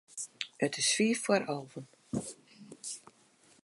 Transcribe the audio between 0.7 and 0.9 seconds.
is